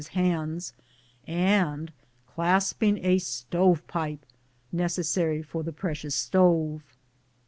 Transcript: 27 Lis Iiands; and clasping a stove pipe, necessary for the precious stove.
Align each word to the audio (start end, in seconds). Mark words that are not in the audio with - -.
27 0.03 0.55
Lis 0.55 0.73
Iiands; 0.73 0.73
and 1.27 1.93
clasping 2.25 3.05
a 3.05 3.19
stove 3.19 3.85
pipe, 3.85 4.25
necessary 4.71 5.43
for 5.43 5.61
the 5.61 5.71
precious 5.71 6.15
stove. 6.15 6.81